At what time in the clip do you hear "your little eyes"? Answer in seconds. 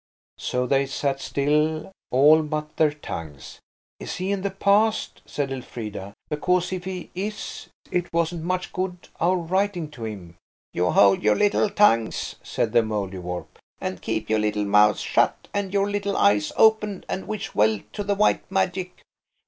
15.71-16.51